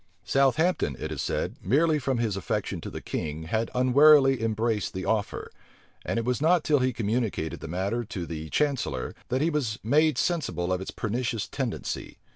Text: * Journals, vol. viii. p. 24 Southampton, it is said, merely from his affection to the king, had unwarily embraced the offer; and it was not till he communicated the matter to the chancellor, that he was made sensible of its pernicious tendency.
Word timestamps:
* 0.01 0.03
Journals, 0.25 0.55
vol. 0.55 0.63
viii. 0.63 0.73
p. 0.73 0.77
24 0.77 0.93
Southampton, 0.97 1.05
it 1.05 1.11
is 1.15 1.21
said, 1.21 1.55
merely 1.61 1.99
from 1.99 2.17
his 2.17 2.35
affection 2.35 2.81
to 2.81 2.89
the 2.89 3.01
king, 3.01 3.43
had 3.43 3.69
unwarily 3.75 4.41
embraced 4.41 4.95
the 4.95 5.05
offer; 5.05 5.51
and 6.03 6.17
it 6.17 6.25
was 6.25 6.41
not 6.41 6.63
till 6.63 6.79
he 6.79 6.91
communicated 6.91 7.59
the 7.59 7.67
matter 7.67 8.03
to 8.05 8.25
the 8.25 8.49
chancellor, 8.49 9.13
that 9.29 9.43
he 9.43 9.51
was 9.51 9.77
made 9.83 10.17
sensible 10.17 10.73
of 10.73 10.81
its 10.81 10.89
pernicious 10.89 11.47
tendency. 11.47 12.17